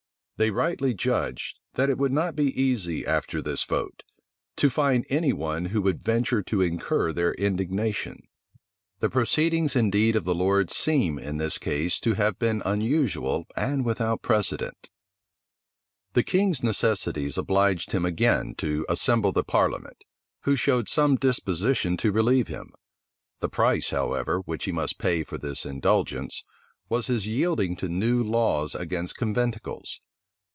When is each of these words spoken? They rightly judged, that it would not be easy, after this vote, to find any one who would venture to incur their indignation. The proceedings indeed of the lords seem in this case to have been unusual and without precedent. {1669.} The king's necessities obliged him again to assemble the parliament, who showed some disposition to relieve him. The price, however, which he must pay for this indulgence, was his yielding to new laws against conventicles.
They 0.37 0.49
rightly 0.49 0.95
judged, 0.95 1.59
that 1.75 1.91
it 1.91 1.99
would 1.99 2.11
not 2.11 2.35
be 2.35 2.45
easy, 2.59 3.05
after 3.05 3.43
this 3.43 3.63
vote, 3.63 4.01
to 4.55 4.71
find 4.71 5.05
any 5.07 5.33
one 5.33 5.65
who 5.65 5.83
would 5.83 6.01
venture 6.01 6.41
to 6.41 6.63
incur 6.63 7.13
their 7.13 7.35
indignation. 7.35 8.23
The 9.01 9.09
proceedings 9.11 9.75
indeed 9.75 10.15
of 10.15 10.23
the 10.23 10.33
lords 10.33 10.75
seem 10.75 11.19
in 11.19 11.37
this 11.37 11.59
case 11.59 11.99
to 11.99 12.15
have 12.15 12.39
been 12.39 12.63
unusual 12.65 13.45
and 13.55 13.85
without 13.85 14.23
precedent. 14.23 14.89
{1669.} 16.13 16.13
The 16.13 16.23
king's 16.23 16.63
necessities 16.63 17.37
obliged 17.37 17.91
him 17.91 18.03
again 18.03 18.55
to 18.57 18.83
assemble 18.89 19.31
the 19.31 19.43
parliament, 19.43 20.03
who 20.45 20.55
showed 20.55 20.89
some 20.89 21.17
disposition 21.17 21.97
to 21.97 22.11
relieve 22.11 22.47
him. 22.47 22.73
The 23.41 23.49
price, 23.49 23.91
however, 23.91 24.39
which 24.39 24.65
he 24.65 24.71
must 24.71 24.97
pay 24.97 25.23
for 25.23 25.37
this 25.37 25.67
indulgence, 25.67 26.43
was 26.89 27.05
his 27.05 27.27
yielding 27.27 27.75
to 27.75 27.87
new 27.87 28.23
laws 28.23 28.73
against 28.73 29.15
conventicles. 29.17 29.99